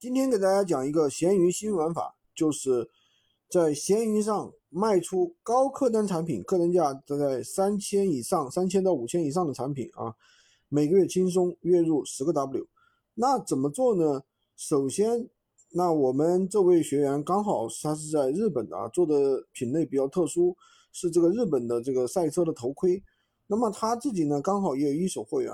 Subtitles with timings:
[0.00, 2.88] 今天给大家讲一个闲鱼新玩法，就是
[3.50, 10.14] 在闲鱼上卖出高客单产品，客单价在三千以上、三千到五千以上的产品啊，
[10.68, 12.64] 每个月轻松月入十个 W。
[13.14, 14.22] 那怎么做呢？
[14.54, 15.28] 首先，
[15.72, 20.56] 那我们这位学员刚好他是在日本的啊，做的品类比较特殊，
[20.92, 23.02] 是这个日本的这个赛车的头盔。
[23.48, 25.52] 那么他自己呢，刚好也有一手货源。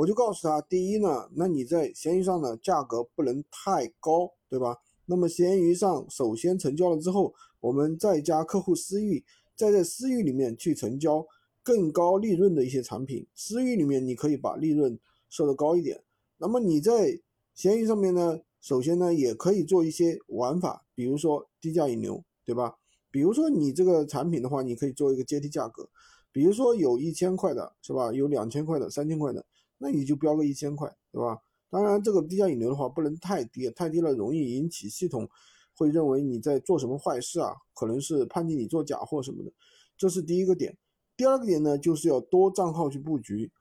[0.00, 4.78] 我就告诉他，第一呢，那你在闲鱼上的价格不能太高，对吧？
[5.04, 9.22] 那么闲鱼上首先成交了之后，我们再加客户私域，
[9.54, 11.26] 再在私域里面去成交
[11.62, 13.26] 更高利润的一些产品。
[13.34, 16.02] 私域里面你可以把利润设的高一点。
[16.38, 17.20] 那么你在
[17.54, 22.74] 闲鱼上面呢，首先呢也可以做一些玩法，比如说低价引流，对吧？
[23.10, 25.86] 比如说你这个产品的话，你可以做一个阶梯价格，
[26.32, 28.10] 比如说有一千块的，是吧？
[28.14, 29.44] 有两千块的，三千块的。
[29.82, 31.40] 那你就标个一千块，对吧？
[31.70, 35.26] 当然，这个低价引流的话不能太低，太低了容易引起系统
[35.74, 39.50] 会认为你在做什么坏事啊，可能是判定你做假货什么的。
[39.96, 40.76] 这是第一个点。
[41.16, 43.52] 第二个点呢，就是要多账号去布局，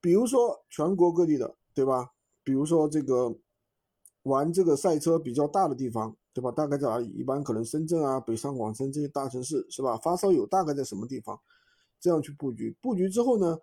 [0.00, 2.12] 比如说全国各地的，对吧？
[2.42, 3.36] 比如说这个
[4.22, 6.52] 玩这个赛车比较大的地方，对吧？
[6.52, 7.08] 大概在哪里？
[7.08, 9.96] 一般可能深圳啊、北上广深这些大城市，是吧？
[9.96, 11.40] 发烧友大概在什么地方？
[11.98, 13.58] 这样去布局，布局之后呢？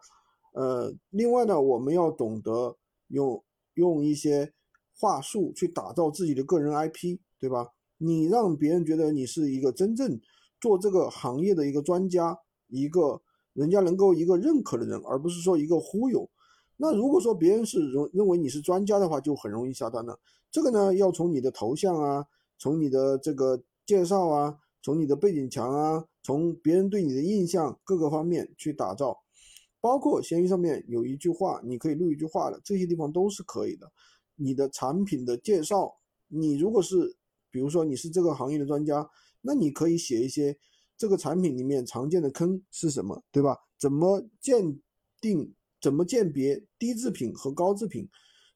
[0.51, 3.43] 呃，另外呢，我们要懂得用
[3.75, 4.53] 用一些
[4.93, 7.69] 话术去打造自己的个人 IP，对吧？
[7.97, 10.19] 你让别人觉得你是一个真正
[10.59, 13.21] 做这个行业的一个专家，一个
[13.53, 16.29] 人家能够一个认可的人，而不是说一个忽悠。
[16.77, 20.19] 那如果说别人是认认为你是专家的话，就很容易下单了。
[20.51, 22.25] 这个呢，要从你的头像啊，
[22.57, 29.17] 从你的这个介绍啊，从你的背景墙啊，从别人对你的印象各个方面去打造。
[29.81, 33.91] 包括闲鱼上面有一句话，你可以录一句话的，这些地方都是可以的。
[34.35, 37.17] 你的产品的介绍，你如果是，
[37.49, 39.09] 比如说你是这个行业的专家，
[39.41, 40.55] 那你可以写一些
[40.95, 43.57] 这个产品里面常见的坑是什么，对吧？
[43.77, 44.79] 怎么鉴
[45.19, 45.53] 定？
[45.81, 48.07] 怎么鉴别低质品和高质品？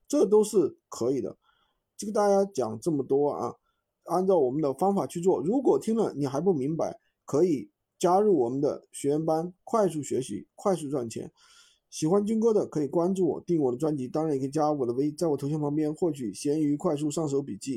[0.07, 1.35] 这都是可以的。
[1.97, 3.55] 这个大家讲这么多啊，
[4.03, 5.41] 按照我们的方法去做。
[5.41, 7.71] 如果听了你还不明白，可以。
[7.97, 11.31] 加入我们的学员班，快速学习，快速赚钱。
[11.89, 17.73] 喜欢军哥的可以关注我，订我的专辑，当然也可以加我的微，在我头像旁边获取闲鱼快速上手笔记。